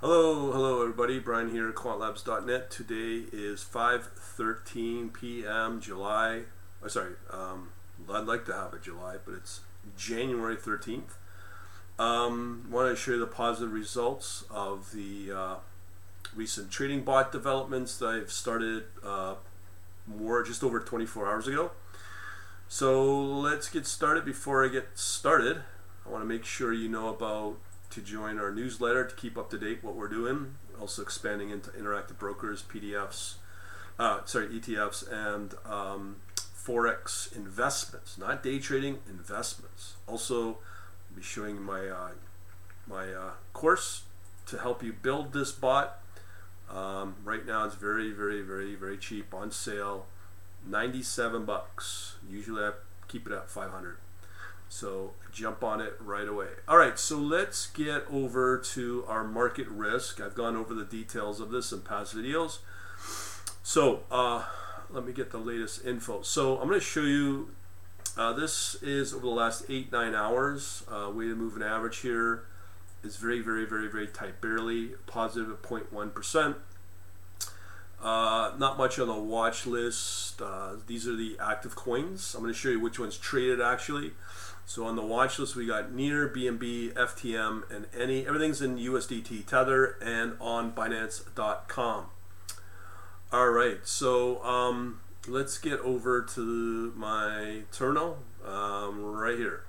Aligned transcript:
Hello, 0.00 0.52
hello 0.52 0.82
everybody. 0.82 1.18
Brian 1.18 1.50
here, 1.50 1.70
at 1.70 1.74
quantlabs.net. 1.74 2.70
Today 2.70 3.24
is 3.32 3.64
5:13 3.64 5.10
p.m. 5.10 5.80
July. 5.80 6.42
Oh, 6.82 6.88
sorry, 6.88 7.14
um, 7.30 7.70
I'd 8.12 8.26
like 8.26 8.44
to 8.44 8.52
have 8.52 8.74
it 8.74 8.82
July, 8.82 9.16
but 9.24 9.32
it's 9.32 9.60
January 9.96 10.54
13th. 10.54 11.14
Um, 11.98 12.68
want 12.70 12.90
to 12.90 12.94
share 12.94 13.16
the 13.16 13.26
positive 13.26 13.72
results 13.72 14.44
of 14.50 14.92
the 14.92 15.32
uh, 15.34 15.54
recent 16.34 16.70
trading 16.70 17.00
bot 17.00 17.32
developments 17.32 17.96
that 17.96 18.08
I've 18.08 18.30
started 18.30 18.84
uh, 19.02 19.36
more 20.06 20.42
just 20.42 20.62
over 20.62 20.78
24 20.78 21.26
hours 21.26 21.48
ago. 21.48 21.70
So 22.68 23.14
let's 23.24 23.70
get 23.70 23.86
started. 23.86 24.26
Before 24.26 24.62
I 24.62 24.68
get 24.68 24.88
started, 24.92 25.62
I 26.04 26.10
want 26.10 26.22
to 26.22 26.28
make 26.28 26.44
sure 26.44 26.74
you 26.74 26.90
know 26.90 27.08
about 27.08 27.56
to 27.96 28.02
join 28.02 28.38
our 28.38 28.52
newsletter 28.52 29.06
to 29.06 29.16
keep 29.16 29.38
up 29.38 29.48
to 29.48 29.58
date 29.58 29.78
what 29.82 29.96
we're 29.96 30.06
doing. 30.06 30.54
Also 30.78 31.00
expanding 31.00 31.48
into 31.48 31.70
interactive 31.70 32.18
brokers, 32.18 32.62
PDFs, 32.62 33.36
uh, 33.98 34.20
sorry, 34.26 34.48
ETFs, 34.48 35.10
and 35.10 35.54
um, 35.64 36.16
forex 36.36 37.34
investments, 37.34 38.18
not 38.18 38.42
day 38.42 38.58
trading 38.58 38.98
investments. 39.08 39.94
Also, 40.06 40.58
I'll 41.08 41.16
be 41.16 41.22
showing 41.22 41.62
my 41.62 41.88
uh, 41.88 42.10
my 42.86 43.14
uh, 43.14 43.30
course 43.54 44.02
to 44.44 44.58
help 44.58 44.82
you 44.82 44.92
build 44.92 45.32
this 45.32 45.50
bot. 45.50 45.98
Um, 46.70 47.16
right 47.24 47.46
now, 47.46 47.64
it's 47.64 47.76
very, 47.76 48.10
very, 48.10 48.42
very, 48.42 48.74
very 48.74 48.98
cheap 48.98 49.32
on 49.32 49.50
sale, 49.50 50.04
ninety-seven 50.66 51.46
bucks. 51.46 52.16
Usually, 52.28 52.62
I 52.62 52.72
keep 53.08 53.26
it 53.26 53.32
at 53.32 53.48
five 53.48 53.70
hundred. 53.70 53.96
So 54.68 55.12
jump 55.36 55.62
on 55.62 55.82
it 55.82 55.94
right 56.00 56.26
away. 56.26 56.48
All 56.66 56.78
right, 56.78 56.98
so 56.98 57.18
let's 57.18 57.66
get 57.66 58.04
over 58.10 58.56
to 58.56 59.04
our 59.06 59.22
market 59.22 59.68
risk. 59.68 60.18
I've 60.18 60.34
gone 60.34 60.56
over 60.56 60.72
the 60.72 60.84
details 60.84 61.40
of 61.40 61.50
this 61.50 61.72
in 61.72 61.82
past 61.82 62.16
videos. 62.16 62.58
So 63.62 64.04
uh, 64.10 64.44
let 64.88 65.04
me 65.04 65.12
get 65.12 65.30
the 65.30 65.38
latest 65.38 65.84
info. 65.84 66.22
So 66.22 66.58
I'm 66.58 66.68
going 66.68 66.80
to 66.80 66.84
show 66.86 67.02
you, 67.02 67.50
uh, 68.16 68.32
this 68.32 68.76
is 68.82 69.12
over 69.12 69.26
the 69.26 69.32
last 69.32 69.64
eight, 69.68 69.92
nine 69.92 70.14
hours. 70.14 70.84
Uh, 70.90 71.10
weighted 71.12 71.36
moving 71.36 71.62
average 71.62 71.98
here 71.98 72.44
is 73.04 73.16
very, 73.16 73.40
very, 73.40 73.66
very, 73.66 73.88
very 73.88 74.06
tight, 74.06 74.40
barely 74.40 74.92
positive 75.06 75.50
at 75.50 75.62
0.1%. 75.62 76.54
Uh, 78.02 78.52
not 78.58 78.78
much 78.78 78.98
on 78.98 79.08
the 79.08 79.14
watch 79.14 79.66
list. 79.66 80.40
Uh, 80.40 80.76
these 80.86 81.06
are 81.06 81.16
the 81.16 81.36
active 81.40 81.76
coins. 81.76 82.34
I'm 82.34 82.42
going 82.42 82.52
to 82.52 82.58
show 82.58 82.68
you 82.70 82.80
which 82.80 82.98
ones 82.98 83.18
traded 83.18 83.60
actually. 83.60 84.12
So 84.68 84.84
on 84.84 84.96
the 84.96 85.02
watch 85.02 85.38
list, 85.38 85.54
we 85.54 85.64
got 85.64 85.92
Near, 85.92 86.28
BNB, 86.28 86.92
FTM, 86.94 87.70
and 87.70 87.86
any 87.96 88.26
everything's 88.26 88.60
in 88.60 88.76
USDT 88.76 89.46
Tether 89.46 89.96
and 90.02 90.36
on 90.40 90.72
Binance.com. 90.72 92.06
All 93.32 93.50
right, 93.50 93.78
so 93.84 94.42
um, 94.44 95.00
let's 95.28 95.58
get 95.58 95.78
over 95.80 96.20
to 96.20 96.92
my 96.96 97.62
terminal 97.70 98.18
um, 98.44 99.04
right 99.04 99.38
here. 99.38 99.62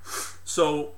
So 0.43 0.93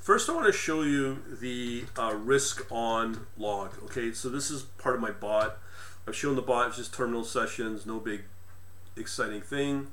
first, 0.00 0.30
I 0.30 0.34
want 0.34 0.46
to 0.46 0.52
show 0.52 0.82
you 0.82 1.20
the 1.40 1.86
uh, 1.98 2.14
risk 2.14 2.64
on 2.70 3.26
log. 3.36 3.82
Okay, 3.82 4.12
so 4.12 4.28
this 4.28 4.52
is 4.52 4.62
part 4.62 4.94
of 4.94 5.00
my 5.00 5.10
bot. 5.10 5.58
I've 6.06 6.16
shown 6.16 6.36
the 6.36 6.42
bot, 6.42 6.68
it's 6.68 6.76
just 6.76 6.94
terminal 6.94 7.24
sessions, 7.24 7.84
no 7.84 7.98
big 7.98 8.22
exciting 8.96 9.40
thing. 9.40 9.88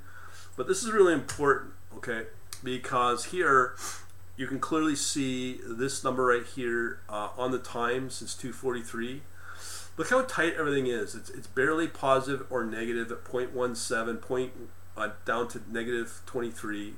But 0.56 0.68
this 0.68 0.84
is 0.84 0.92
really 0.92 1.14
important, 1.14 1.74
okay? 1.96 2.28
Because 2.64 3.26
here 3.26 3.76
you 4.36 4.48
can 4.48 4.60
clearly 4.60 4.96
see 4.96 5.60
this 5.66 6.04
number 6.04 6.26
right 6.26 6.46
here 6.46 7.00
uh, 7.10 7.30
on 7.38 7.52
the 7.52 7.60
time 7.60 8.10
since 8.10 8.36
243. 8.36 9.22
Look 9.98 10.10
how 10.12 10.22
tight 10.22 10.54
everything 10.58 10.86
is. 10.86 11.16
It's, 11.16 11.30
it's 11.32 11.48
barely 11.48 11.88
positive 11.88 12.46
or 12.52 12.64
negative 12.64 13.12
at 13.12 13.24
0.17, 13.24 14.22
point, 14.22 14.52
uh, 14.96 15.10
down 15.26 15.48
to 15.50 15.62
negative 15.72 16.22
23, 16.28 16.94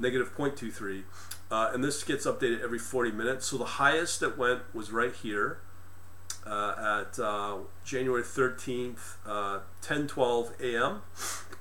negative 0.00 0.36
0.23. 0.36 1.04
Uh, 1.50 1.70
and 1.72 1.82
this 1.82 2.02
gets 2.02 2.26
updated 2.26 2.60
every 2.62 2.80
40 2.80 3.12
minutes. 3.12 3.46
So 3.46 3.56
the 3.56 3.64
highest 3.64 4.18
that 4.20 4.36
went 4.36 4.62
was 4.74 4.90
right 4.90 5.14
here 5.14 5.60
uh, 6.44 7.02
at 7.06 7.18
uh, 7.18 7.58
January 7.84 8.22
13th, 8.22 9.16
uh, 9.26 9.60
10:12 9.82 10.60
a.m. 10.60 11.02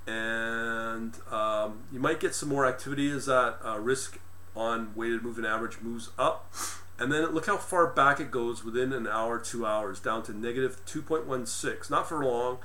And 0.08 1.18
um, 1.30 1.84
you 1.92 2.00
might 2.00 2.20
get 2.20 2.34
some 2.34 2.50
more 2.50 2.66
activity 2.66 3.12
as 3.12 3.26
that 3.26 3.60
uh, 3.64 3.78
risk 3.78 4.20
on 4.56 4.96
weighted 4.96 5.22
moving 5.22 5.46
average 5.46 5.82
moves 5.82 6.10
up. 6.18 6.54
And 7.00 7.12
then 7.12 7.26
look 7.28 7.46
how 7.46 7.58
far 7.58 7.88
back 7.88 8.20
it 8.20 8.32
goes 8.32 8.64
within 8.64 8.92
an 8.92 9.06
hour, 9.06 9.38
two 9.38 9.66
hours, 9.66 10.00
down 10.00 10.24
to 10.24 10.34
negative 10.34 10.84
2.16. 10.86 11.92
Not 11.92 12.10
for 12.10 12.26
long. 12.26 12.58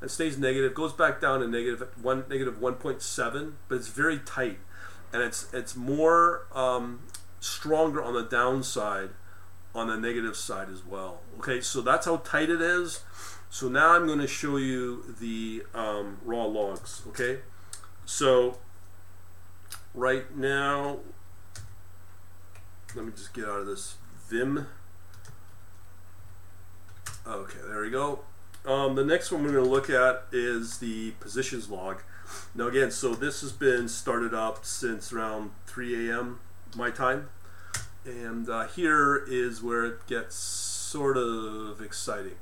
It 0.00 0.10
stays 0.10 0.38
negative, 0.38 0.74
goes 0.74 0.92
back 0.92 1.20
down 1.20 1.40
to 1.40 1.48
negative 1.48 1.88
one, 2.02 2.24
negative 2.28 2.58
1.7, 2.60 3.52
but 3.68 3.74
it's 3.74 3.88
very 3.88 4.18
tight, 4.18 4.58
and 5.12 5.22
it's 5.22 5.52
it's 5.52 5.76
more 5.76 6.46
um, 6.54 7.00
stronger 7.40 8.02
on 8.02 8.14
the 8.14 8.22
downside 8.22 9.10
on 9.74 9.88
the 9.88 9.96
negative 9.96 10.36
side 10.36 10.68
as 10.70 10.84
well. 10.84 11.20
Okay, 11.38 11.60
so 11.60 11.80
that's 11.82 12.06
how 12.06 12.18
tight 12.18 12.48
it 12.48 12.62
is. 12.62 13.02
So 13.52 13.68
now 13.68 13.94
I'm 13.94 14.06
going 14.06 14.20
to 14.20 14.28
show 14.28 14.58
you 14.58 15.14
the 15.18 15.64
um, 15.74 16.18
raw 16.24 16.44
logs. 16.44 17.02
Okay, 17.08 17.40
so 18.04 18.58
right 19.92 20.34
now, 20.36 21.00
let 22.94 23.04
me 23.04 23.10
just 23.10 23.34
get 23.34 23.44
out 23.44 23.58
of 23.58 23.66
this 23.66 23.96
Vim. 24.28 24.68
Okay, 27.26 27.58
there 27.66 27.80
we 27.80 27.90
go. 27.90 28.20
Um, 28.64 28.94
the 28.94 29.04
next 29.04 29.32
one 29.32 29.42
we're 29.42 29.52
going 29.52 29.64
to 29.64 29.70
look 29.70 29.90
at 29.90 30.26
is 30.30 30.78
the 30.78 31.10
positions 31.12 31.68
log. 31.68 32.02
Now 32.54 32.68
again, 32.68 32.92
so 32.92 33.14
this 33.14 33.40
has 33.40 33.50
been 33.50 33.88
started 33.88 34.32
up 34.32 34.64
since 34.64 35.12
around 35.12 35.50
3 35.66 36.08
a.m. 36.08 36.38
my 36.76 36.90
time. 36.90 37.30
And 38.04 38.48
uh, 38.48 38.68
here 38.68 39.24
is 39.28 39.60
where 39.60 39.84
it 39.84 40.06
gets 40.06 40.36
sort 40.90 41.16
of 41.16 41.80
exciting. 41.80 42.34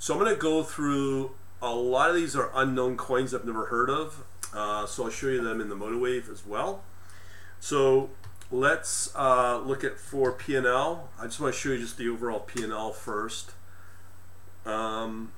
So 0.00 0.14
I'm 0.14 0.20
going 0.20 0.34
to 0.34 0.40
go 0.40 0.64
through 0.64 1.30
a 1.62 1.72
lot 1.72 2.10
of 2.10 2.16
these 2.16 2.34
are 2.34 2.50
unknown 2.52 2.96
coins 2.96 3.32
I've 3.32 3.44
never 3.44 3.66
heard 3.66 3.88
of. 3.88 4.24
Uh, 4.52 4.84
so 4.86 5.04
I'll 5.04 5.10
show 5.10 5.28
you 5.28 5.40
them 5.42 5.60
in 5.60 5.68
the 5.68 5.76
MotiveWave 5.76 6.28
as 6.30 6.44
well. 6.44 6.82
So 7.60 8.10
let's 8.50 9.14
uh, 9.14 9.58
look 9.58 9.84
at 9.84 10.00
for 10.00 10.32
P&L. 10.32 11.08
I 11.18 11.24
just 11.24 11.40
want 11.40 11.54
to 11.54 11.60
show 11.60 11.68
you 11.70 11.78
just 11.78 11.96
the 11.96 12.08
overall 12.08 12.40
P&L 12.40 12.92
first. 12.92 13.52
Um, 14.66 15.30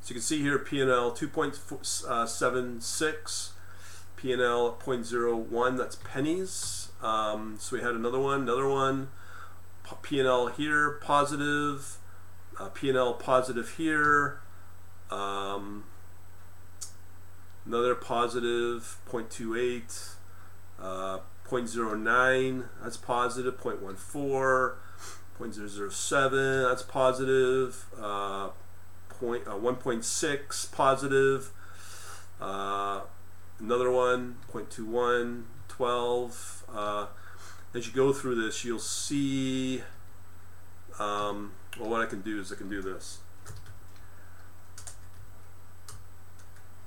so 0.00 0.08
you 0.08 0.16
can 0.16 0.22
see 0.22 0.42
here 0.42 0.58
P&L 0.58 1.12
2.76, 1.12 3.50
P&L 4.16 4.78
0.01, 4.84 5.78
that's 5.78 5.94
pennies. 5.96 6.88
Um, 7.00 7.56
so 7.60 7.76
we 7.76 7.82
had 7.82 7.94
another 7.94 8.18
one, 8.18 8.42
another 8.42 8.68
one, 8.68 9.08
P&L 10.02 10.48
here, 10.48 10.90
positive, 11.02 11.98
uh, 12.58 12.68
P&L 12.68 13.14
positive 13.14 13.74
here, 13.76 14.40
um, 15.10 15.84
another 17.66 17.94
positive, 17.94 18.98
0.28, 19.10 20.14
uh, 20.80 21.18
0.09, 21.48 22.64
that's 22.82 22.96
positive, 22.96 23.60
0.14, 23.60 24.74
0.007, 25.38 26.68
that's 26.68 26.82
positive, 26.82 27.86
uh, 28.00 28.50
point, 29.08 29.46
uh, 29.46 29.52
1.6 29.52 30.72
positive, 30.72 31.50
uh, 32.40 33.00
another 33.58 33.90
one, 33.90 34.36
0.21, 34.52 35.44
12, 35.68 36.64
uh, 36.74 37.06
as 37.74 37.86
you 37.86 37.92
go 37.92 38.12
through 38.12 38.34
this, 38.34 38.64
you'll 38.64 38.78
see. 38.78 39.82
Um, 40.98 41.52
well, 41.78 41.88
what 41.88 42.02
I 42.02 42.06
can 42.06 42.20
do 42.20 42.40
is 42.40 42.52
I 42.52 42.56
can 42.56 42.68
do 42.68 42.82
this. 42.82 43.18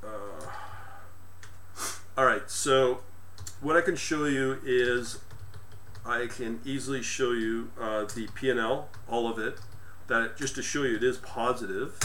Uh, 0.03 0.45
all 2.17 2.25
right, 2.25 2.49
so 2.49 2.99
what 3.61 3.75
I 3.75 3.81
can 3.81 3.95
show 3.95 4.25
you 4.25 4.59
is 4.63 5.19
I 6.05 6.27
can 6.27 6.59
easily 6.63 7.01
show 7.01 7.31
you 7.31 7.71
uh, 7.81 8.05
the 8.05 8.29
P&L, 8.35 8.89
all 9.09 9.27
of 9.27 9.39
it, 9.39 9.57
that 10.07 10.37
just 10.37 10.53
to 10.55 10.61
show 10.61 10.83
you 10.83 10.97
it 10.97 11.03
is 11.03 11.17
positive. 11.17 11.97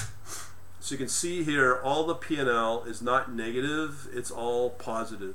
So 0.81 0.94
you 0.94 0.99
can 0.99 1.09
see 1.09 1.44
here 1.44 1.79
all 1.82 2.06
the 2.06 2.15
P&L 2.15 2.85
is 2.85 3.03
not 3.03 3.31
negative, 3.31 4.09
it's 4.15 4.31
all 4.31 4.71
positive 4.71 5.35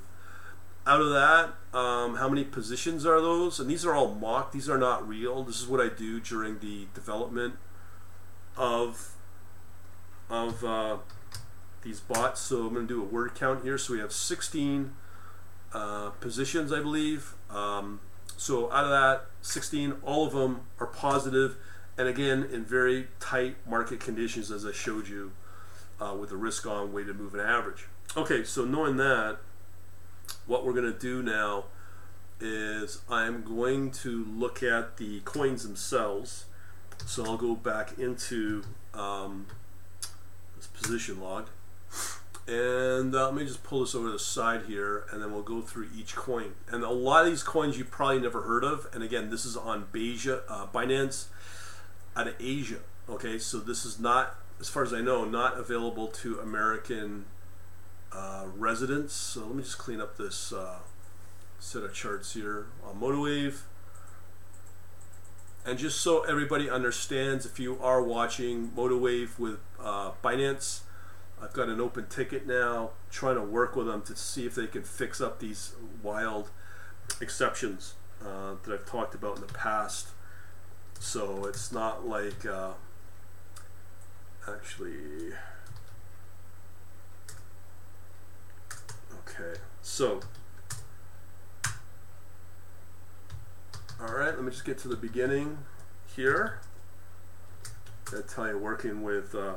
out 0.88 1.02
of 1.02 1.10
that, 1.10 1.78
um, 1.78 2.16
how 2.16 2.30
many 2.30 2.44
positions 2.44 3.06
are 3.06 3.20
those? 3.20 3.60
And 3.60 3.70
these 3.70 3.86
are 3.86 3.94
all 3.94 4.14
mock. 4.14 4.52
These 4.52 4.70
are 4.70 4.78
not 4.78 5.08
real. 5.08 5.44
This 5.44 5.60
is 5.60 5.68
what 5.68 5.82
I 5.82 5.90
do 5.90 6.20
during 6.20 6.60
the 6.60 6.88
development 6.94 7.56
of 8.58 9.12
of 10.30 10.64
uh, 10.64 10.98
these 11.82 12.00
bots. 12.00 12.42
So 12.42 12.68
I'm 12.68 12.74
going 12.74 12.88
to 12.88 12.94
do 12.94 13.02
a 13.02 13.06
word 13.06 13.36
count 13.36 13.64
here. 13.64 13.78
So 13.78 13.94
we 13.94 14.00
have 14.00 14.12
16 14.12 14.94
uh, 15.74 16.10
positions, 16.20 16.72
I 16.72 16.80
believe. 16.80 17.36
Um, 17.50 18.00
so 18.38 18.72
out 18.72 18.86
of 18.86 18.90
that 18.90 19.26
16, 19.42 19.98
all 20.04 20.26
of 20.26 20.34
them 20.34 20.62
are 20.80 20.88
positive, 20.88 21.58
and 21.98 22.08
again, 22.08 22.48
in 22.52 22.66
very 22.66 23.08
tight 23.20 23.56
market 23.68 24.00
conditions, 24.00 24.52
as 24.52 24.66
I 24.66 24.72
showed 24.72 25.08
you, 25.08 25.32
uh, 26.02 26.16
with 26.20 26.30
the 26.30 26.38
risk 26.38 26.66
on 26.66 26.92
weighted 26.92 27.18
moving 27.18 27.40
average. 27.40 27.86
Okay, 28.18 28.44
so 28.44 28.66
knowing 28.66 28.98
that, 28.98 29.38
what 30.48 30.66
we're 30.66 30.74
going 30.74 30.92
to 30.92 31.00
do 31.00 31.22
now 31.22 31.66
is 32.40 33.02
I'm 33.10 33.44
going 33.44 33.92
to 33.92 34.26
look 34.26 34.62
at 34.62 34.98
the 34.98 35.22
coins 35.22 35.64
themselves. 35.64 36.46
So 37.06 37.26
I'll 37.26 37.38
go 37.38 37.56
back 37.56 37.98
into 37.98 38.64
um, 38.94 39.48
this 40.56 40.68
position 40.68 41.22
log. 41.22 41.50
And 42.48 43.16
uh, 43.16 43.26
let 43.26 43.34
me 43.34 43.44
just 43.46 43.64
pull 43.64 43.82
this 43.82 43.96
over 43.96 44.06
to 44.08 44.14
the 44.14 44.20
side 44.20 44.66
here, 44.68 45.06
and 45.12 45.22
then 45.22 45.32
we'll 45.32 45.42
go 45.42 45.62
through 45.62 45.88
each 45.98 46.16
coin. 46.16 46.54
And 46.70 46.84
a 46.84 46.90
lot 46.90 47.26
of 47.26 47.32
these 47.32 47.42
coins 47.42 47.78
you 47.78 47.86
probably 47.86 48.20
never 48.20 48.44
heard 48.44 48.64
of. 48.64 48.88
And 48.94 49.04
again, 49.04 49.32
this 49.32 49.46
is 49.46 49.58
on 49.58 49.88
Beja, 49.92 50.42
uh, 50.48 50.68
Binance 50.68 51.26
out 52.16 52.28
of 52.28 52.36
Asia. 52.40 52.80
Okay, 53.10 53.40
so 53.40 53.58
this 53.60 53.84
is 53.84 54.00
not, 54.00 54.36
as 54.60 54.70
far 54.70 54.84
as 54.84 54.94
I 54.94 55.02
know, 55.02 55.26
not 55.26 55.58
available 55.58 56.08
to 56.08 56.40
American 56.40 57.26
uh, 58.16 58.46
residents. 58.56 59.14
So 59.14 59.42
let 59.42 59.56
me 59.56 59.64
just 59.64 59.78
clean 59.78 60.00
up 60.00 60.18
this 60.18 60.54
uh, 60.54 60.80
set 61.60 61.84
of 61.84 61.94
charts 61.94 62.34
here 62.34 62.68
on 62.84 63.00
MotiveWave. 63.00 63.62
And 65.66 65.80
just 65.80 66.00
so 66.00 66.22
everybody 66.22 66.70
understands, 66.70 67.46
if 67.46 67.60
you 67.60 67.80
are 67.82 68.02
watching 68.02 68.70
MotiveWave 68.70 69.40
with 69.40 69.60
uh, 69.80 70.12
Binance, 70.24 70.82
I've 71.42 71.54
got 71.54 71.70
an 71.70 71.82
open 71.82 72.08
ticket 72.08 72.48
now, 72.48 72.92
trying 73.12 73.36
to 73.36 73.42
work 73.42 73.76
with 73.76 73.88
them 73.88 74.02
to 74.04 74.16
see 74.16 74.46
if 74.46 74.56
they 74.56 74.68
can 74.68 74.84
fix 74.84 75.20
up 75.20 75.40
these 75.40 75.74
wild 76.02 76.52
exceptions 77.20 77.96
uh, 78.22 78.56
that 78.64 78.74
I've 78.74 78.86
talked 78.86 79.16
about 79.16 79.38
in 79.38 79.42
the 79.42 79.54
past. 79.54 80.10
So 81.00 81.46
it's 81.46 81.72
not 81.72 82.08
like 82.08 82.46
uh, 82.46 82.74
actually. 84.48 85.34
Okay, 89.38 89.60
so 89.82 90.22
all 94.00 94.14
right, 94.14 94.34
let 94.34 94.44
me 94.44 94.52
just 94.52 94.64
get 94.64 94.78
to 94.80 94.88
the 94.88 94.96
beginning 94.96 95.58
here. 96.16 96.60
I 98.14 98.22
tell 98.28 98.48
you, 98.48 98.58
working 98.58 99.04
with 99.04 99.36
uh, 99.36 99.56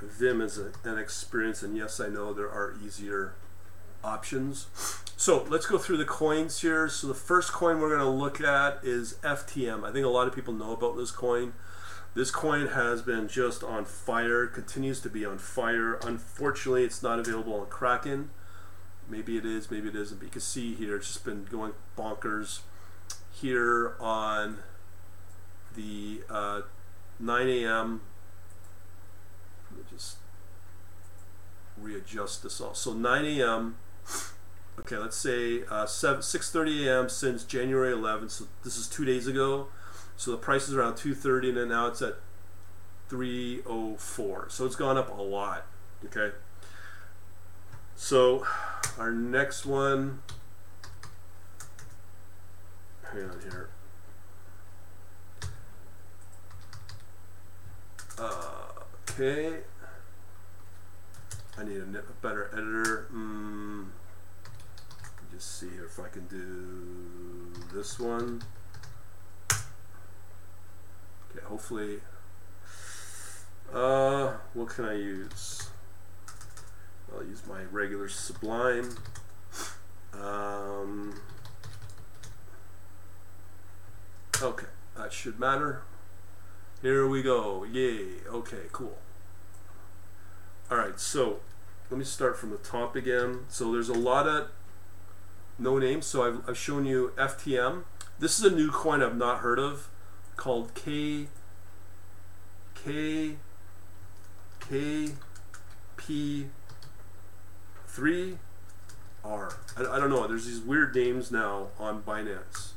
Vim 0.00 0.40
is 0.40 0.58
a, 0.58 0.72
an 0.84 0.98
experience, 0.98 1.62
and 1.62 1.76
yes, 1.76 2.00
I 2.00 2.08
know 2.08 2.32
there 2.32 2.48
are 2.48 2.76
easier 2.82 3.34
options. 4.02 4.68
So 5.16 5.44
let's 5.50 5.66
go 5.66 5.76
through 5.76 5.98
the 5.98 6.04
coins 6.06 6.62
here. 6.62 6.88
So 6.88 7.08
the 7.08 7.14
first 7.14 7.52
coin 7.52 7.80
we're 7.80 7.94
going 7.94 8.00
to 8.00 8.08
look 8.08 8.40
at 8.40 8.78
is 8.82 9.18
FTM. 9.22 9.84
I 9.84 9.92
think 9.92 10.06
a 10.06 10.08
lot 10.08 10.28
of 10.28 10.34
people 10.34 10.54
know 10.54 10.72
about 10.72 10.96
this 10.96 11.10
coin. 11.10 11.52
This 12.14 12.30
coin 12.30 12.68
has 12.68 13.02
been 13.02 13.28
just 13.28 13.62
on 13.62 13.84
fire, 13.84 14.46
continues 14.46 15.00
to 15.00 15.10
be 15.10 15.26
on 15.26 15.38
fire. 15.38 15.94
Unfortunately, 15.96 16.84
it's 16.84 17.02
not 17.02 17.18
available 17.18 17.54
on 17.54 17.66
Kraken. 17.66 18.30
Maybe 19.08 19.36
it 19.36 19.46
is, 19.46 19.70
maybe 19.70 19.88
it 19.88 19.96
isn't. 19.96 20.18
But 20.18 20.24
you 20.26 20.30
can 20.30 20.40
see 20.40 20.74
here, 20.74 20.96
it's 20.96 21.06
just 21.06 21.24
been 21.24 21.44
going 21.44 21.72
bonkers 21.96 22.60
here 23.32 23.94
on 23.98 24.58
the 25.74 26.22
uh, 26.28 26.62
9 27.18 27.48
a.m. 27.48 28.02
Let 29.70 29.78
me 29.78 29.84
just 29.90 30.16
readjust 31.76 32.42
this 32.42 32.60
all. 32.60 32.74
So 32.74 32.92
9 32.92 33.24
a.m. 33.24 33.76
Okay, 34.78 34.96
let's 34.96 35.16
say 35.16 35.62
uh, 35.70 35.86
7, 35.86 36.20
6:30 36.20 36.86
a.m. 36.86 37.08
since 37.08 37.44
January 37.44 37.92
11th. 37.92 38.30
So 38.30 38.44
this 38.62 38.76
is 38.76 38.86
two 38.88 39.04
days 39.04 39.26
ago. 39.26 39.68
So 40.16 40.30
the 40.30 40.36
price 40.36 40.68
is 40.68 40.74
around 40.74 40.94
2:30, 40.94 41.48
and 41.48 41.56
then 41.56 41.68
now 41.68 41.86
it's 41.86 42.02
at 42.02 42.16
304. 43.08 44.48
So 44.50 44.66
it's 44.66 44.76
gone 44.76 44.96
up 44.96 45.16
a 45.16 45.22
lot. 45.22 45.66
Okay. 46.04 46.34
So 47.98 48.46
our 48.96 49.10
next 49.10 49.66
one. 49.66 50.22
Hang 53.12 53.24
on 53.24 53.40
here. 53.42 53.68
Uh, 58.16 58.68
okay. 59.10 59.58
I 61.58 61.64
need 61.64 61.78
a, 61.78 61.98
a 61.98 62.22
better 62.22 62.48
editor. 62.52 63.08
Mm, 63.12 63.88
just 65.32 65.58
see 65.58 65.68
here 65.68 65.86
if 65.86 65.98
I 65.98 66.08
can 66.08 66.26
do 66.28 67.52
this 67.74 67.98
one. 67.98 68.42
Okay, 69.52 71.44
hopefully. 71.44 71.98
Uh, 73.72 74.34
what 74.54 74.68
can 74.68 74.84
I 74.84 74.94
use? 74.94 75.68
I'll 77.14 77.24
use 77.24 77.42
my 77.46 77.62
regular 77.70 78.08
Sublime. 78.08 78.96
Um, 80.12 81.20
okay, 84.42 84.66
that 84.96 85.12
should 85.12 85.38
matter. 85.38 85.82
Here 86.82 87.06
we 87.06 87.22
go. 87.22 87.64
Yay. 87.64 88.20
Okay, 88.28 88.66
cool. 88.72 88.98
Alright, 90.70 91.00
so 91.00 91.40
let 91.90 91.98
me 91.98 92.04
start 92.04 92.36
from 92.38 92.50
the 92.50 92.56
top 92.56 92.94
again. 92.94 93.40
So 93.48 93.72
there's 93.72 93.88
a 93.88 93.94
lot 93.94 94.26
of 94.26 94.50
no 95.58 95.78
names. 95.78 96.06
So 96.06 96.22
I've, 96.22 96.48
I've 96.48 96.58
shown 96.58 96.84
you 96.84 97.12
FTM. 97.16 97.84
This 98.18 98.38
is 98.38 98.44
a 98.44 98.54
new 98.54 98.70
coin 98.70 99.02
I've 99.02 99.16
not 99.16 99.38
heard 99.38 99.58
of 99.58 99.88
called 100.36 100.74
K 100.74 101.28
K 102.74 103.36
K 104.60 105.08
P 105.96 106.46
3 107.98 108.38
R. 109.24 109.56
I, 109.76 109.80
I 109.80 109.98
don't 109.98 110.08
know. 110.08 110.24
There's 110.28 110.46
these 110.46 110.60
weird 110.60 110.94
names 110.94 111.32
now 111.32 111.70
on 111.80 112.00
Binance. 112.04 112.70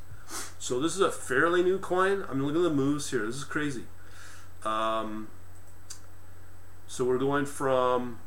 So 0.57 0.79
this 0.79 0.95
is 0.95 1.01
a 1.01 1.11
fairly 1.11 1.61
new 1.61 1.77
coin. 1.77 2.25
I 2.27 2.33
mean, 2.33 2.47
looking 2.47 2.65
at 2.65 2.69
the 2.69 2.75
moves 2.75 3.11
here. 3.11 3.27
This 3.27 3.35
is 3.35 3.43
crazy. 3.43 3.83
Um, 4.65 5.27
so 6.87 7.05
we're 7.05 7.19
going 7.19 7.45
from 7.45 8.17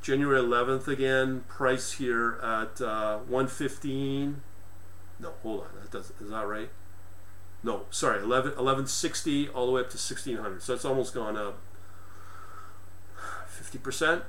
January 0.00 0.40
11th 0.40 0.86
again. 0.86 1.42
Price 1.48 1.94
here 1.94 2.38
at 2.40 2.80
uh, 2.80 3.18
115. 3.18 4.42
No, 5.18 5.32
hold 5.42 5.62
on. 5.62 5.66
That 5.80 5.90
does, 5.90 6.12
is 6.20 6.30
that 6.30 6.46
right? 6.46 6.70
No, 7.64 7.86
sorry. 7.90 8.22
11, 8.22 8.52
1160 8.52 9.48
all 9.48 9.66
the 9.66 9.72
way 9.72 9.80
up 9.80 9.90
to 9.90 9.96
1600. 9.96 10.62
So 10.62 10.74
it's 10.74 10.84
almost 10.84 11.14
gone 11.14 11.36
up 11.36 11.58
50% 13.50 14.22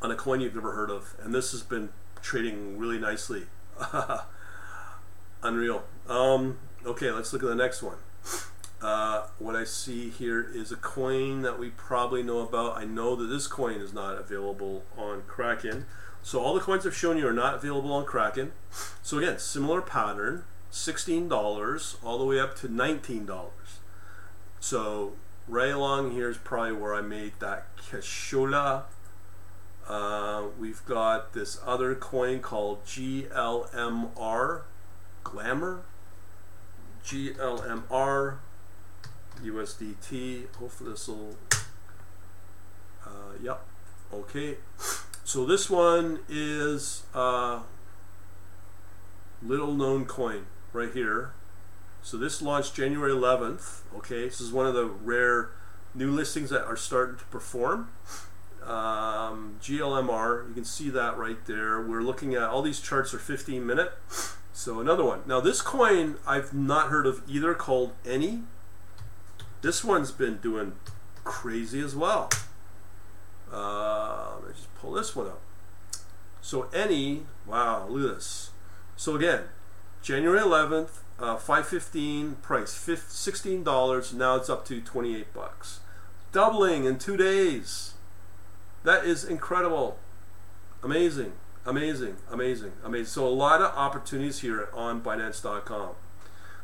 on 0.00 0.10
a 0.10 0.14
coin 0.16 0.40
you've 0.40 0.54
never 0.54 0.72
heard 0.72 0.90
of. 0.90 1.14
And 1.20 1.34
this 1.34 1.52
has 1.52 1.62
been 1.62 1.90
trading 2.22 2.78
really 2.78 2.98
nicely. 2.98 3.44
Unreal. 5.42 5.84
Um, 6.08 6.58
okay, 6.84 7.10
let's 7.10 7.32
look 7.32 7.42
at 7.42 7.48
the 7.48 7.54
next 7.54 7.82
one. 7.82 7.98
Uh, 8.80 9.26
what 9.38 9.56
I 9.56 9.64
see 9.64 10.08
here 10.08 10.40
is 10.54 10.70
a 10.70 10.76
coin 10.76 11.42
that 11.42 11.58
we 11.58 11.70
probably 11.70 12.22
know 12.22 12.40
about. 12.40 12.76
I 12.76 12.84
know 12.84 13.16
that 13.16 13.26
this 13.26 13.46
coin 13.46 13.80
is 13.80 13.92
not 13.92 14.16
available 14.18 14.84
on 14.96 15.22
Kraken. 15.26 15.86
So 16.22 16.40
all 16.40 16.54
the 16.54 16.60
coins 16.60 16.86
I've 16.86 16.94
shown 16.94 17.16
you 17.16 17.26
are 17.26 17.32
not 17.32 17.54
available 17.54 17.92
on 17.92 18.04
Kraken. 18.04 18.52
So 19.02 19.18
again, 19.18 19.38
similar 19.38 19.80
pattern, 19.80 20.44
$16 20.70 22.04
all 22.04 22.18
the 22.18 22.24
way 22.24 22.38
up 22.38 22.54
to 22.56 22.68
$19. 22.68 23.48
So 24.60 25.12
right 25.48 25.70
along 25.70 26.12
here 26.12 26.28
is 26.28 26.38
probably 26.38 26.72
where 26.72 26.94
I 26.94 27.00
made 27.00 27.32
that 27.40 27.76
Cashola. 27.76 28.84
Uh, 29.88 30.44
we've 30.58 30.84
got 30.84 31.32
this 31.32 31.58
other 31.64 31.94
coin 31.94 32.40
called 32.40 32.84
GLMR, 32.84 34.62
Glamour, 35.24 35.82
GLMR, 37.02 38.36
USDT. 39.42 40.54
Hopefully 40.56 40.90
this 40.90 41.08
will, 41.08 41.36
uh, 43.06 43.32
yep, 43.42 43.64
okay. 44.12 44.58
So 45.24 45.46
this 45.46 45.70
one 45.70 46.20
is 46.28 47.04
a 47.14 47.60
little 49.42 49.72
known 49.72 50.04
coin 50.04 50.46
right 50.74 50.92
here. 50.92 51.32
So 52.02 52.18
this 52.18 52.42
launched 52.42 52.74
January 52.74 53.12
11th. 53.12 53.80
Okay, 53.96 54.24
this 54.24 54.40
is 54.40 54.52
one 54.52 54.66
of 54.66 54.74
the 54.74 54.84
rare 54.84 55.50
new 55.94 56.10
listings 56.10 56.50
that 56.50 56.64
are 56.66 56.76
starting 56.76 57.16
to 57.16 57.24
perform. 57.24 57.88
Um, 58.68 59.56
GLMR, 59.62 60.46
you 60.46 60.54
can 60.54 60.64
see 60.64 60.90
that 60.90 61.16
right 61.16 61.42
there. 61.46 61.80
We're 61.80 62.02
looking 62.02 62.34
at 62.34 62.42
all 62.42 62.60
these 62.60 62.80
charts 62.80 63.14
are 63.14 63.18
15 63.18 63.66
minute. 63.66 63.92
So 64.52 64.78
another 64.80 65.04
one. 65.04 65.22
Now 65.26 65.40
this 65.40 65.62
coin 65.62 66.16
I've 66.26 66.52
not 66.52 66.88
heard 66.88 67.06
of 67.06 67.22
either 67.26 67.54
called 67.54 67.92
Any. 68.04 68.42
This 69.62 69.82
one's 69.82 70.12
been 70.12 70.36
doing 70.38 70.74
crazy 71.24 71.80
as 71.80 71.96
well. 71.96 72.28
Uh, 73.50 74.34
let 74.40 74.48
me 74.48 74.54
just 74.54 74.74
pull 74.74 74.92
this 74.92 75.16
one 75.16 75.28
up. 75.28 75.40
So 76.42 76.68
Any, 76.74 77.22
wow, 77.46 77.86
look 77.88 78.10
at 78.10 78.16
this. 78.16 78.50
So 78.96 79.16
again, 79.16 79.44
January 80.02 80.40
11th, 80.40 80.98
uh, 81.18 81.36
515 81.36 82.36
price, 82.42 82.74
fif- 82.74 83.08
$16. 83.08 84.12
Now 84.14 84.36
it's 84.36 84.50
up 84.50 84.66
to 84.66 84.80
28 84.80 85.32
bucks. 85.32 85.80
Doubling 86.32 86.84
in 86.84 86.98
two 86.98 87.16
days. 87.16 87.94
That 88.88 89.04
is 89.04 89.22
incredible. 89.22 89.98
Amazing, 90.82 91.32
amazing, 91.66 92.16
amazing, 92.32 92.72
amazing. 92.82 93.04
So 93.04 93.26
a 93.26 93.28
lot 93.28 93.60
of 93.60 93.76
opportunities 93.76 94.38
here 94.38 94.70
on 94.72 95.02
Binance.com. 95.02 95.90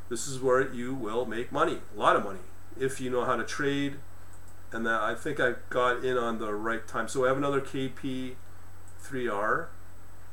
This 0.09 0.26
is 0.26 0.40
where 0.40 0.73
you 0.73 0.95
will 0.95 1.26
make 1.26 1.52
money, 1.52 1.81
a 1.95 2.00
lot 2.00 2.16
of 2.16 2.25
money, 2.25 2.38
if 2.81 2.99
you 2.99 3.11
know 3.11 3.26
how 3.26 3.37
to 3.37 3.45
trade. 3.45 3.97
And 4.73 4.87
that 4.87 5.02
I 5.02 5.14
think 5.14 5.38
I 5.38 5.57
got 5.69 6.02
in 6.02 6.16
on 6.16 6.38
the 6.38 6.54
right 6.54 6.88
time. 6.88 7.09
So 7.09 7.26
I 7.26 7.28
have 7.28 7.37
another 7.37 7.61
KP3R 7.61 9.66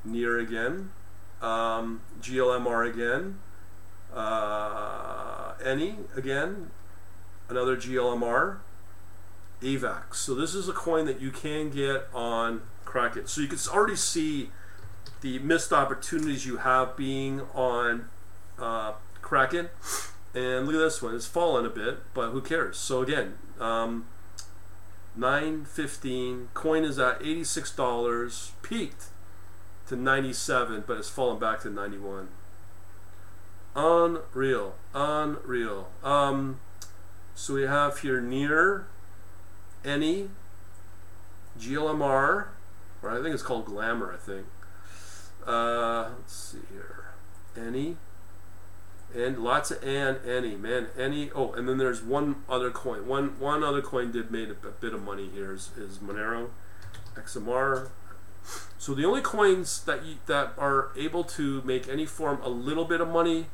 near 0.06 0.40
again, 0.40 0.92
um, 1.42 2.00
GLMR 2.22 2.90
again, 2.90 3.40
uh, 4.16 5.56
any 5.62 5.98
again, 6.16 6.72
another 7.50 7.76
GLMR, 7.76 8.60
AVAX. 9.62 10.16
So 10.16 10.36
this 10.36 10.54
is 10.56 10.68
a 10.68 10.74
coin 10.74 11.06
that 11.06 11.22
you 11.22 11.32
can 11.32 11.70
get 11.70 12.08
on 12.14 12.62
Kraken. 12.86 13.28
So 13.28 13.42
you 13.42 13.48
can 13.48 13.60
already 13.72 13.96
see 13.96 14.50
the 15.22 15.40
missed 15.40 15.72
opportunities 15.72 16.46
you 16.46 16.58
have 16.58 16.98
being 16.98 17.42
on 17.54 18.10
uh, 18.60 18.94
Kraken. 19.22 19.70
And 20.34 20.66
look 20.66 20.76
at 20.76 20.80
this 20.80 21.02
one; 21.02 21.16
it's 21.16 21.26
fallen 21.26 21.66
a 21.66 21.70
bit, 21.70 22.00
but 22.14 22.30
who 22.32 22.42
cares? 22.42 22.78
So 22.78 23.02
again, 23.02 23.38
um, 23.60 24.08
nine 25.16 25.66
fifteen. 25.66 26.50
Coin 26.54 26.84
is 26.84 26.98
at 26.98 27.22
eighty 27.22 27.44
six 27.44 27.72
dollars. 27.72 28.54
Peaked 28.62 29.06
to 29.88 29.96
ninety 29.96 30.34
seven, 30.34 30.84
but 30.88 30.98
it's 30.98 31.10
fallen 31.10 31.38
back 31.38 31.60
to 31.62 31.70
ninety 31.70 31.98
one. 31.98 32.30
Unreal, 33.76 34.76
unreal. 34.94 35.90
Um, 36.04 36.60
so 37.36 37.54
we 37.54 37.64
have 37.64 38.00
here 38.00 38.22
near 38.22 38.88
any 39.84 40.30
GLMR, 41.60 42.48
or 43.02 43.10
I 43.10 43.22
think 43.22 43.34
it's 43.34 43.44
called 43.44 43.66
Glamour. 43.66 44.14
I 44.14 44.18
think. 44.18 44.46
Uh, 45.46 46.10
let's 46.18 46.36
see 46.36 46.60
here. 46.72 47.06
Any 47.58 47.98
and 49.14 49.38
lots 49.38 49.72
of 49.72 49.84
and 49.84 50.18
any 50.26 50.56
man 50.56 50.88
any 50.98 51.32
oh 51.36 51.52
and 51.54 51.68
then 51.68 51.78
there's 51.78 52.02
one 52.02 52.36
other 52.48 52.72
coin 52.72 53.06
one 53.08 53.38
one 53.40 53.64
other 53.64 53.82
coin 53.82 54.12
did 54.12 54.32
made 54.32 54.50
a, 54.50 54.68
a 54.68 54.72
bit 54.72 54.94
of 54.94 55.04
money 55.04 55.30
here 55.34 55.54
is, 55.54 55.72
is 55.78 55.98
monero 55.98 56.50
xmr 57.16 57.90
so 58.78 58.96
the 58.96 59.06
only 59.06 59.22
coins 59.22 59.84
that 59.84 60.06
you, 60.06 60.16
that 60.28 60.54
are 60.58 60.90
able 60.98 61.24
to 61.24 61.62
make 61.64 61.88
any 61.90 62.06
form 62.06 62.40
a 62.42 62.50
little 62.50 62.86
bit 62.86 63.02
of 63.02 63.08
money 63.08 63.48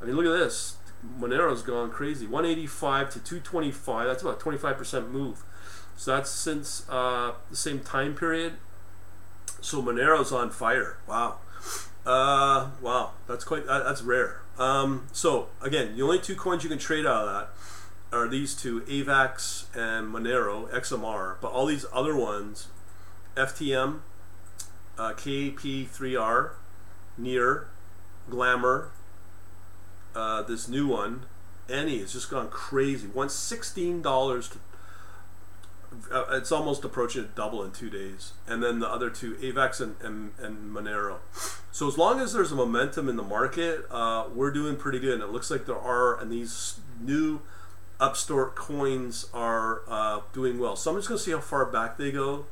i 0.00 0.04
mean 0.04 0.14
look 0.14 0.26
at 0.26 0.38
this 0.38 0.76
monero's 1.18 1.62
gone 1.62 1.90
crazy. 1.90 2.26
185 2.26 3.10
to 3.10 3.18
225 3.20 4.06
that's 4.06 4.22
about 4.22 4.40
25% 4.40 5.10
move. 5.10 5.42
So 5.96 6.16
that's 6.16 6.30
since 6.30 6.88
uh, 6.88 7.32
the 7.50 7.56
same 7.56 7.80
time 7.80 8.14
period. 8.14 8.54
So 9.60 9.82
monero's 9.82 10.32
on 10.32 10.50
fire. 10.50 10.98
Wow. 11.06 11.36
Uh, 12.06 12.70
wow. 12.80 13.12
That's 13.28 13.44
quite 13.44 13.66
that, 13.66 13.84
that's 13.84 14.02
rare. 14.02 14.42
Um, 14.58 15.06
so 15.12 15.48
again, 15.62 15.96
the 15.96 16.02
only 16.02 16.18
two 16.18 16.36
coins 16.36 16.64
you 16.64 16.70
can 16.70 16.78
trade 16.78 17.06
out 17.06 17.26
of 17.26 17.32
that 17.32 17.48
are 18.12 18.28
these 18.28 18.54
two, 18.54 18.80
AVAX 18.82 19.66
and 19.74 20.12
Monero 20.12 20.68
XMR. 20.70 21.36
But 21.40 21.52
all 21.52 21.66
these 21.66 21.86
other 21.92 22.16
ones, 22.16 22.68
FTM, 23.36 24.00
uh, 24.98 25.12
KP3R, 25.12 26.50
Near, 27.16 27.68
Glamour, 28.28 28.90
uh, 30.14 30.42
this 30.42 30.68
new 30.68 30.86
one, 30.86 31.26
Any 31.68 32.00
has 32.00 32.12
just 32.12 32.30
gone 32.30 32.48
crazy. 32.48 33.08
Won 33.08 33.28
sixteen 33.28 34.02
dollars 34.02 34.50
uh, 36.12 36.24
it's 36.32 36.52
almost 36.52 36.84
approaching 36.84 37.24
a 37.24 37.26
double 37.26 37.62
in 37.64 37.72
two 37.72 37.90
days. 37.90 38.32
And 38.46 38.62
then 38.62 38.78
the 38.78 38.88
other 38.88 39.10
two, 39.10 39.34
AVAX 39.36 39.80
and, 39.80 39.96
and, 40.00 40.32
and 40.38 40.74
Monero. 40.74 41.18
So 41.72 41.88
as 41.88 41.98
long 41.98 42.20
as 42.20 42.32
there's 42.32 42.52
a 42.52 42.56
momentum 42.56 43.08
in 43.08 43.16
the 43.16 43.22
market, 43.22 43.84
uh, 43.90 44.26
we're 44.34 44.52
doing 44.52 44.76
pretty 44.76 44.98
good. 44.98 45.14
And 45.14 45.22
it 45.22 45.30
looks 45.30 45.50
like 45.50 45.66
there 45.66 45.78
are, 45.78 46.20
and 46.20 46.30
these 46.30 46.78
new 47.00 47.42
upstart 47.98 48.54
coins 48.54 49.28
are 49.34 49.82
uh, 49.88 50.20
doing 50.32 50.58
well. 50.58 50.76
So 50.76 50.90
I'm 50.90 50.96
just 50.96 51.08
going 51.08 51.18
to 51.18 51.24
see 51.24 51.32
how 51.32 51.40
far 51.40 51.66
back 51.66 51.98
they 51.98 52.12
go. 52.12 52.46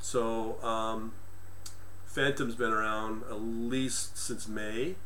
So 0.00 0.62
um, 0.64 1.12
Fantom's 2.06 2.54
been 2.54 2.72
around 2.72 3.22
at 3.30 3.40
least 3.40 4.16
since 4.16 4.48
May. 4.48 4.96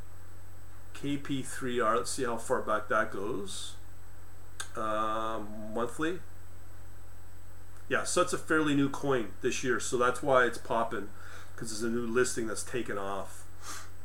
KP3R, 1.04 1.96
let's 1.96 2.10
see 2.10 2.24
how 2.24 2.38
far 2.38 2.62
back 2.62 2.88
that 2.88 3.10
goes. 3.12 3.74
Um, 4.74 5.48
monthly. 5.74 6.20
Yeah, 7.90 8.04
so 8.04 8.22
it's 8.22 8.32
a 8.32 8.38
fairly 8.38 8.74
new 8.74 8.88
coin 8.88 9.28
this 9.42 9.62
year, 9.62 9.78
so 9.78 9.98
that's 9.98 10.22
why 10.22 10.44
it's 10.44 10.56
popping 10.56 11.10
because 11.54 11.70
it's 11.70 11.82
a 11.82 11.90
new 11.90 12.06
listing 12.06 12.46
that's 12.46 12.62
taken 12.62 12.96
off. 12.96 13.44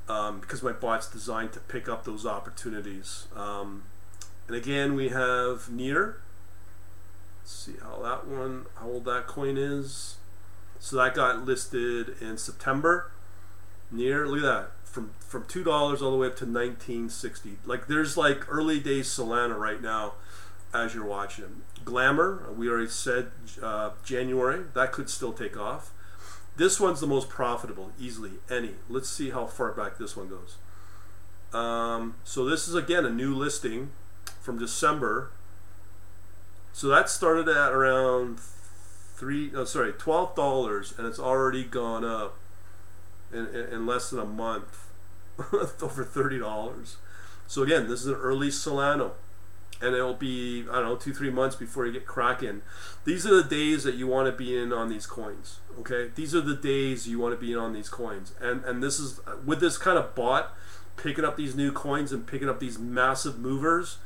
Um, 0.10 0.42
because 0.42 0.62
my 0.62 0.74
bot's 0.74 1.10
designed 1.10 1.54
to 1.54 1.60
pick 1.60 1.88
up 1.88 2.04
those 2.04 2.26
opportunities. 2.26 3.28
Um, 3.34 3.84
and 4.48 4.58
again, 4.58 4.96
we 4.96 5.10
have 5.10 5.70
near. 5.70 6.22
Let's 7.42 7.54
see 7.54 7.76
how 7.82 8.02
that 8.02 8.28
one, 8.28 8.66
how 8.76 8.88
old 8.88 9.06
that 9.06 9.26
coin 9.28 9.58
is. 9.58 10.18
So 10.80 10.98
that 10.98 11.14
got 11.14 11.46
listed 11.46 12.16
in 12.20 12.38
September. 12.38 13.12
Near, 13.90 14.28
look 14.28 14.40
at 14.40 14.44
that, 14.44 14.72
from 14.90 15.12
from 15.20 15.46
two 15.48 15.64
dollars 15.64 16.02
all 16.02 16.12
the 16.12 16.18
way 16.18 16.28
up 16.28 16.36
to 16.38 16.46
nineteen 16.46 17.10
sixty. 17.10 17.58
Like 17.66 17.88
there's 17.88 18.18
like 18.18 18.52
early 18.52 18.80
days 18.80 19.08
Solana 19.08 19.58
right 19.58 19.82
now, 19.82 20.14
as 20.74 20.94
you're 20.94 21.06
watching 21.06 21.44
them. 21.44 21.64
Glamour, 21.86 22.52
we 22.58 22.70
already 22.70 22.90
said 22.90 23.32
uh, 23.62 23.92
January, 24.04 24.66
that 24.74 24.92
could 24.92 25.10
still 25.10 25.34
take 25.34 25.58
off. 25.58 25.92
This 26.58 26.80
one's 26.80 27.00
the 27.00 27.08
most 27.08 27.30
profitable, 27.30 27.92
easily, 27.98 28.32
any. 28.50 28.72
Let's 28.90 29.10
see 29.10 29.30
how 29.30 29.46
far 29.46 29.72
back 29.72 29.98
this 29.98 30.18
one 30.18 30.28
goes. 30.28 30.58
Um, 31.54 32.16
so 32.24 32.44
this 32.46 32.68
is 32.68 32.76
again 32.76 33.06
a 33.06 33.10
new 33.10 33.34
listing 33.34 33.92
from 34.42 34.60
December. 34.60 35.32
So 36.74 36.88
that 36.88 37.10
started 37.10 37.48
at 37.48 37.72
around 37.72 38.40
three, 39.16 39.52
oh, 39.56 39.66
sorry, 39.66 39.94
twelve 39.94 40.36
dollars, 40.36 40.94
and 40.98 41.08
it's 41.08 41.20
already 41.20 41.64
gone 41.64 42.04
up 42.04 42.38
in, 43.32 43.48
in, 43.48 43.86
less 43.86 44.10
than 44.10 44.20
a 44.20 44.26
month, 44.26 44.88
over 45.82 46.04
thirty 46.04 46.40
dollars. 46.40 46.98
So 47.48 47.64
again, 47.64 47.88
this 47.88 48.02
is 48.02 48.08
an 48.08 48.16
early 48.16 48.50
Solana 48.50 49.12
and 49.82 49.96
it'll 49.96 50.14
be 50.14 50.66
I 50.70 50.76
don't 50.76 50.84
know 50.84 50.96
two 50.96 51.14
three 51.14 51.30
months 51.30 51.56
before 51.56 51.86
you 51.86 51.94
get 51.94 52.06
Kraken. 52.06 52.62
These 53.06 53.26
are 53.26 53.42
the 53.42 53.48
days 53.48 53.84
that 53.84 53.96
you 53.96 54.08
want 54.08 54.28
to 54.28 54.32
be 54.32 54.58
in 54.58 54.74
on 54.74 54.90
these 54.90 55.06
coins. 55.06 55.60
Okay, 55.80 56.10
these 56.14 56.36
are 56.36 56.42
the 56.42 56.56
days 56.56 57.08
you 57.08 57.20
want 57.20 57.34
to 57.34 57.40
be 57.40 57.54
in 57.54 57.60
on 57.60 57.74
these 57.74 57.90
coins, 57.90 58.34
and 58.42 58.64
and 58.66 58.84
this 58.84 59.00
is 59.00 59.20
with 59.46 59.60
this 59.60 59.78
kind 59.78 59.98
of 59.98 60.16
bot 60.16 60.54
picking 60.98 61.24
up 61.24 61.38
these 61.38 61.56
new 61.56 61.72
coins 61.72 62.12
and 62.12 62.28
picking 62.28 62.50
up 62.50 62.60
these 62.60 62.78
massive 62.78 63.40
movers. 63.40 63.98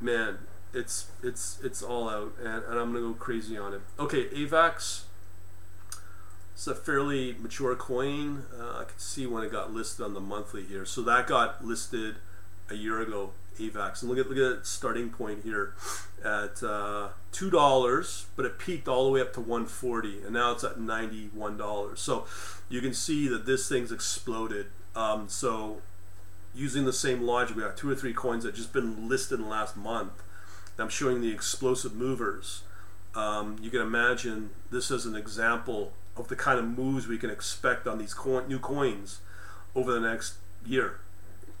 Man, 0.00 0.38
it's 0.74 1.10
it's 1.22 1.60
it's 1.62 1.82
all 1.82 2.08
out, 2.08 2.34
and, 2.38 2.64
and 2.64 2.78
I'm 2.78 2.92
gonna 2.92 3.00
go 3.00 3.14
crazy 3.14 3.56
on 3.56 3.74
it. 3.74 3.82
Okay, 3.98 4.28
AVAX. 4.28 5.02
It's 6.60 6.66
a 6.66 6.74
fairly 6.74 7.34
mature 7.40 7.74
coin. 7.74 8.44
Uh, 8.54 8.80
I 8.80 8.84
can 8.84 8.98
see 8.98 9.26
when 9.26 9.42
it 9.42 9.50
got 9.50 9.72
listed 9.72 10.04
on 10.04 10.12
the 10.12 10.20
monthly 10.20 10.62
here. 10.62 10.84
So 10.84 11.00
that 11.00 11.26
got 11.26 11.64
listed 11.64 12.16
a 12.68 12.74
year 12.74 13.00
ago 13.00 13.30
AVAX. 13.58 14.02
And 14.02 14.10
look 14.10 14.18
at 14.18 14.28
look 14.28 14.36
at 14.36 14.56
that 14.56 14.66
starting 14.66 15.08
point 15.08 15.42
here 15.42 15.72
at 16.22 16.62
uh, 16.62 17.08
two 17.32 17.48
dollars, 17.48 18.26
but 18.36 18.44
it 18.44 18.58
peaked 18.58 18.88
all 18.88 19.06
the 19.06 19.10
way 19.10 19.22
up 19.22 19.32
to 19.32 19.40
140, 19.40 20.22
and 20.22 20.34
now 20.34 20.52
it's 20.52 20.62
at 20.62 20.78
91 20.78 21.56
dollars. 21.56 21.98
So 21.98 22.26
you 22.68 22.82
can 22.82 22.92
see 22.92 23.26
that 23.28 23.46
this 23.46 23.66
thing's 23.66 23.90
exploded. 23.90 24.66
Um, 24.94 25.30
so 25.30 25.80
using 26.54 26.84
the 26.84 26.92
same 26.92 27.22
logic, 27.22 27.56
we 27.56 27.62
got 27.62 27.78
two 27.78 27.88
or 27.88 27.94
three 27.94 28.12
coins 28.12 28.44
that 28.44 28.54
just 28.54 28.74
been 28.74 29.08
listed 29.08 29.38
in 29.38 29.46
the 29.46 29.50
last 29.50 29.78
month. 29.78 30.22
I'm 30.76 30.90
showing 30.90 31.22
the 31.22 31.32
explosive 31.32 31.94
movers. 31.94 32.64
Um, 33.14 33.56
you 33.62 33.70
can 33.70 33.80
imagine 33.80 34.50
this 34.70 34.90
as 34.90 35.06
an 35.06 35.16
example 35.16 35.94
of 36.16 36.28
the 36.28 36.36
kind 36.36 36.58
of 36.58 36.66
moves 36.66 37.06
we 37.06 37.18
can 37.18 37.30
expect 37.30 37.86
on 37.86 37.98
these 37.98 38.14
coin, 38.14 38.48
new 38.48 38.58
coins 38.58 39.20
over 39.74 39.92
the 39.92 40.00
next 40.00 40.34
year. 40.64 41.00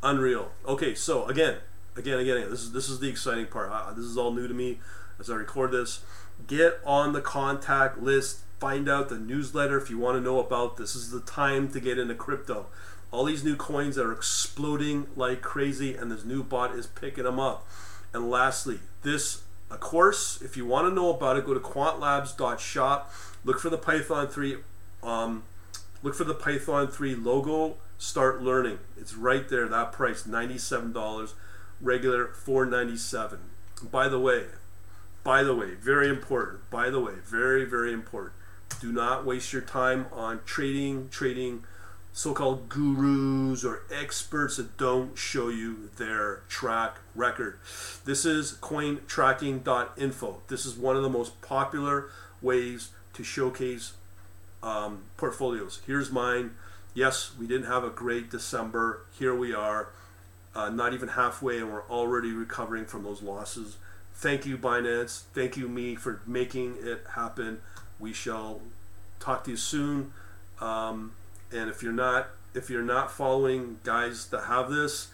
Unreal. 0.02 0.52
Okay, 0.66 0.94
so 0.94 1.26
again, 1.26 1.56
again, 1.96 2.18
again, 2.18 2.38
again, 2.38 2.50
this 2.50 2.62
is 2.62 2.72
this 2.72 2.88
is 2.88 3.00
the 3.00 3.08
exciting 3.08 3.46
part. 3.46 3.70
This 3.96 4.04
is 4.04 4.16
all 4.16 4.32
new 4.32 4.48
to 4.48 4.54
me 4.54 4.80
as 5.18 5.30
I 5.30 5.34
record 5.34 5.72
this. 5.72 6.00
Get 6.46 6.80
on 6.84 7.12
the 7.12 7.20
contact 7.20 7.98
list. 7.98 8.40
Find 8.58 8.88
out 8.88 9.08
the 9.08 9.18
newsletter 9.18 9.78
if 9.78 9.88
you 9.88 9.98
want 9.98 10.16
to 10.16 10.20
know 10.20 10.38
about 10.38 10.76
this. 10.76 10.94
Is 10.94 11.10
the 11.10 11.20
time 11.20 11.70
to 11.72 11.80
get 11.80 11.98
into 11.98 12.14
crypto. 12.14 12.66
All 13.10 13.24
these 13.24 13.44
new 13.44 13.56
coins 13.56 13.96
that 13.96 14.06
are 14.06 14.12
exploding 14.12 15.06
like 15.16 15.42
crazy, 15.42 15.94
and 15.94 16.10
this 16.10 16.24
new 16.24 16.42
bot 16.42 16.74
is 16.74 16.86
picking 16.86 17.24
them 17.24 17.40
up. 17.40 17.66
And 18.12 18.30
lastly, 18.30 18.80
this 19.02 19.42
a 19.70 19.76
course. 19.76 20.40
If 20.42 20.56
you 20.56 20.66
want 20.66 20.88
to 20.88 20.94
know 20.94 21.10
about 21.10 21.36
it, 21.36 21.46
go 21.46 21.54
to 21.54 21.60
quantlabs.shop. 21.60 23.12
Look 23.44 23.60
for 23.60 23.70
the 23.70 23.78
Python 23.78 24.28
3. 24.28 24.58
Um, 25.02 25.44
look 26.02 26.14
for 26.14 26.24
the 26.24 26.34
Python 26.34 26.88
3 26.88 27.14
logo 27.14 27.76
Start 28.00 28.42
learning. 28.42 28.78
It's 28.96 29.14
right 29.14 29.46
there. 29.46 29.68
That 29.68 29.92
price, 29.92 30.24
ninety-seven 30.24 30.94
dollars. 30.94 31.34
Regular, 31.82 32.28
four 32.28 32.64
ninety-seven. 32.64 33.38
By 33.90 34.08
the 34.08 34.18
way, 34.18 34.46
by 35.22 35.42
the 35.42 35.54
way, 35.54 35.74
very 35.74 36.08
important. 36.08 36.70
By 36.70 36.88
the 36.88 36.98
way, 36.98 37.12
very 37.22 37.66
very 37.66 37.92
important. 37.92 38.32
Do 38.80 38.90
not 38.90 39.26
waste 39.26 39.52
your 39.52 39.60
time 39.60 40.06
on 40.12 40.40
trading, 40.46 41.10
trading 41.10 41.64
so-called 42.12 42.68
gurus 42.68 43.64
or 43.64 43.82
experts 43.92 44.56
that 44.56 44.76
don't 44.76 45.16
show 45.16 45.48
you 45.48 45.90
their 45.96 46.42
track 46.48 46.96
record. 47.14 47.58
This 48.04 48.24
is 48.24 48.52
cointracking.info. 48.60 50.42
This 50.48 50.66
is 50.66 50.76
one 50.76 50.96
of 50.96 51.02
the 51.02 51.08
most 51.08 51.40
popular 51.40 52.06
ways 52.42 52.90
to 53.14 53.22
showcase 53.22 53.92
um, 54.62 55.04
portfolios. 55.16 55.80
Here's 55.86 56.10
mine. 56.10 56.52
Yes, 56.94 57.32
we 57.38 57.46
didn't 57.46 57.66
have 57.66 57.84
a 57.84 57.90
great 57.90 58.30
December. 58.30 59.02
Here 59.16 59.34
we 59.34 59.54
are, 59.54 59.88
uh, 60.54 60.68
not 60.68 60.92
even 60.92 61.10
halfway, 61.10 61.58
and 61.58 61.72
we're 61.72 61.88
already 61.88 62.32
recovering 62.32 62.84
from 62.84 63.04
those 63.04 63.22
losses. 63.22 63.76
Thank 64.14 64.44
you, 64.44 64.58
Binance. 64.58 65.22
Thank 65.32 65.56
you, 65.56 65.68
me, 65.68 65.94
for 65.94 66.20
making 66.26 66.76
it 66.80 67.04
happen. 67.14 67.60
We 67.98 68.12
shall 68.12 68.60
talk 69.20 69.44
to 69.44 69.52
you 69.52 69.56
soon. 69.56 70.12
Um, 70.60 71.12
and 71.52 71.68
if 71.68 71.82
you're 71.82 71.92
not 71.92 72.28
if 72.54 72.68
you're 72.68 72.82
not 72.82 73.12
following 73.12 73.78
guys 73.84 74.26
that 74.26 74.44
have 74.44 74.70
this, 74.70 75.08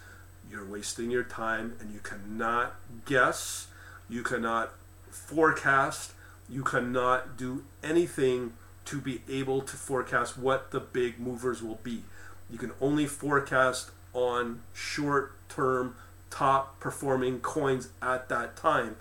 you're 0.50 0.64
wasting 0.64 1.10
your 1.10 1.22
time 1.22 1.76
and 1.80 1.92
you 1.92 2.00
cannot 2.00 2.76
guess, 3.04 3.66
you 4.08 4.22
cannot 4.22 4.72
forecast, 5.10 6.12
you 6.48 6.62
cannot 6.62 7.36
do 7.36 7.64
anything 7.82 8.54
to 8.86 9.00
be 9.00 9.20
able 9.28 9.60
to 9.60 9.76
forecast 9.76 10.38
what 10.38 10.70
the 10.70 10.80
big 10.80 11.18
movers 11.18 11.62
will 11.62 11.80
be. 11.82 12.04
You 12.48 12.58
can 12.58 12.72
only 12.80 13.06
forecast 13.06 13.90
on 14.14 14.62
short 14.72 15.36
term 15.48 15.96
top 16.30 16.80
performing 16.80 17.40
coins 17.40 17.88
at 18.00 18.28
that 18.28 18.56
time 18.56 18.96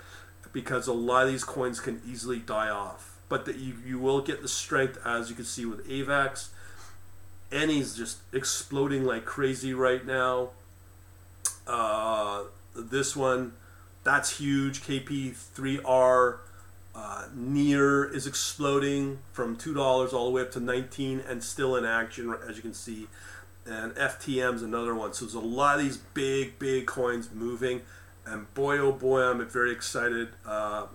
because 0.52 0.88
a 0.88 0.94
lot 0.94 1.26
of 1.26 1.32
these 1.32 1.44
coins 1.44 1.80
can 1.80 2.02
easily 2.08 2.40
die 2.40 2.70
off. 2.70 3.20
But 3.30 3.46
that 3.46 3.58
you, 3.58 3.76
you 3.86 4.00
will 4.00 4.22
get 4.22 4.42
the 4.42 4.48
strength 4.48 5.00
as 5.06 5.30
you 5.30 5.36
can 5.36 5.46
see 5.46 5.66
with 5.66 5.88
AVAX 5.88 6.50
Annie's 7.52 7.96
just 7.96 8.18
exploding 8.34 9.04
like 9.04 9.26
crazy 9.26 9.74
right 9.74 10.06
now. 10.06 10.50
Uh, 11.68 12.44
this 12.76 13.16
one, 13.16 13.54
that's 14.04 14.40
huge. 14.40 14.82
KP3R 14.82 16.38
uh, 16.96 17.26
near 17.34 18.06
is 18.06 18.26
exploding 18.26 19.20
from 19.34 19.56
two 19.56 19.74
dollars 19.74 20.14
all 20.14 20.26
the 20.26 20.32
way 20.32 20.42
up 20.42 20.52
to 20.52 20.60
19 20.60 21.22
and 21.28 21.44
still 21.44 21.76
in 21.76 21.86
action 21.86 22.34
as 22.48 22.56
you 22.56 22.62
can 22.62 22.74
see. 22.74 23.08
And 23.66 23.94
FTM's 23.96 24.62
another 24.62 24.94
one. 24.94 25.14
So 25.14 25.26
there's 25.26 25.34
a 25.34 25.40
lot 25.40 25.78
of 25.78 25.84
these 25.84 25.98
big, 25.98 26.60
big 26.60 26.86
coins 26.86 27.30
moving. 27.34 27.82
And 28.26 28.52
boy, 28.54 28.78
oh 28.78 28.92
boy, 28.92 29.24
I'm 29.24 29.46
very 29.48 29.72
excited 29.72 30.30
uh, 30.46 30.86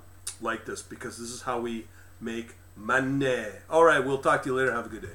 like 0.41 0.67
this 0.67 0.83
because 0.83 1.19
this 1.19 1.31
is 1.31 1.43
how 1.43 1.61
we 1.61 1.87
make 2.21 2.55
money. 2.77 3.47
All 3.69 3.85
right, 3.85 4.05
we'll 4.05 4.19
talk 4.19 4.43
to 4.45 4.51
you 4.51 4.57
later. 4.57 4.73
Have 4.73 4.87
a 4.87 4.89
good 4.89 5.03
day. 5.03 5.09